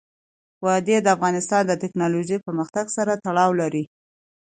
وادي 0.63 0.95
د 1.01 1.07
افغانستان 1.15 1.61
د 1.67 1.71
تکنالوژۍ 1.83 2.37
پرمختګ 2.45 2.85
سره 2.97 3.11
تړاو 3.25 3.51
لري. 3.61 3.83